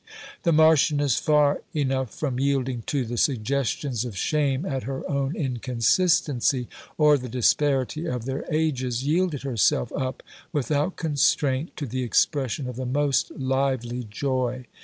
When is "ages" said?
8.51-9.05